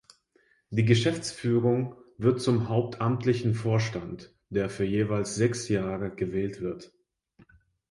[0.71, 6.91] Die Geschäftsführung wird zum hauptamtlichen Vorstand, der für jeweils sechs Jahre gewählt wird.